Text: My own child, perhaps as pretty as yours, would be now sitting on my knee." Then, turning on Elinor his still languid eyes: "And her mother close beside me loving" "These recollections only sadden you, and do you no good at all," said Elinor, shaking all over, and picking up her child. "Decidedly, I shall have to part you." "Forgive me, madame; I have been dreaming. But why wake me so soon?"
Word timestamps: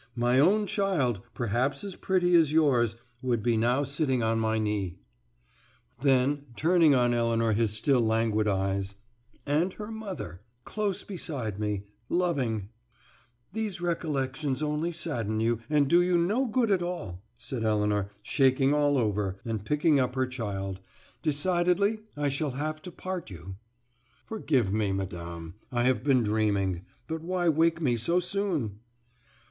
My 0.15 0.39
own 0.39 0.65
child, 0.65 1.21
perhaps 1.35 1.83
as 1.83 1.95
pretty 1.95 2.33
as 2.33 2.51
yours, 2.51 2.95
would 3.21 3.43
be 3.43 3.55
now 3.55 3.83
sitting 3.83 4.23
on 4.23 4.39
my 4.39 4.57
knee." 4.57 4.97
Then, 5.99 6.47
turning 6.55 6.95
on 6.95 7.13
Elinor 7.13 7.53
his 7.53 7.73
still 7.73 8.01
languid 8.01 8.47
eyes: 8.47 8.95
"And 9.45 9.73
her 9.73 9.91
mother 9.91 10.41
close 10.65 11.03
beside 11.03 11.59
me 11.59 11.83
loving" 12.09 12.69
"These 13.53 13.79
recollections 13.79 14.63
only 14.63 14.91
sadden 14.91 15.39
you, 15.39 15.59
and 15.69 15.87
do 15.87 16.01
you 16.01 16.17
no 16.17 16.47
good 16.47 16.71
at 16.71 16.81
all," 16.81 17.21
said 17.37 17.63
Elinor, 17.63 18.09
shaking 18.23 18.73
all 18.73 18.97
over, 18.97 19.39
and 19.45 19.63
picking 19.63 19.99
up 19.99 20.15
her 20.15 20.25
child. 20.25 20.79
"Decidedly, 21.21 21.99
I 22.17 22.27
shall 22.29 22.53
have 22.57 22.81
to 22.81 22.91
part 22.91 23.29
you." 23.29 23.57
"Forgive 24.25 24.73
me, 24.73 24.91
madame; 24.93 25.53
I 25.71 25.83
have 25.83 26.03
been 26.03 26.23
dreaming. 26.23 26.87
But 27.07 27.21
why 27.21 27.49
wake 27.49 27.79
me 27.79 27.97
so 27.97 28.19
soon?" 28.19 28.79